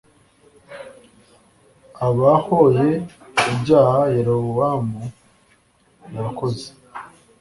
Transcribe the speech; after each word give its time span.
abahoye 2.07 2.89
ibyaha 3.51 4.01
Yerobowamu 4.15 5.03
yakoze 6.15 6.65